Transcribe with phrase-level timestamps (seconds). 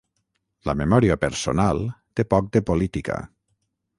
[0.69, 1.83] La memòria personal
[2.21, 3.21] té poc de política.